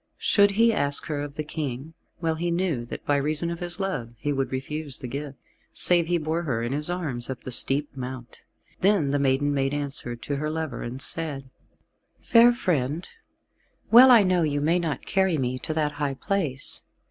[0.17, 3.79] Should he ask her of the King, well he knew that by reason of his
[3.79, 5.37] love he would refuse the gift,
[5.73, 8.39] save he bore her in his arms up the steep mount.
[8.79, 11.51] Then the maiden made answer to her lover, and said,
[12.19, 13.07] "Fair friend,
[13.91, 16.81] well I know you may not carry me to that high place.